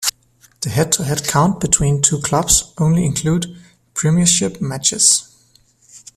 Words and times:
The 0.61 0.71
head 0.71 0.91
to 0.93 1.03
head 1.03 1.27
count 1.27 1.59
between 1.59 1.97
the 1.97 2.01
two 2.01 2.21
clubs 2.21 2.73
only 2.79 3.05
include 3.05 3.55
premiership 3.93 4.59
matches. 4.59 5.27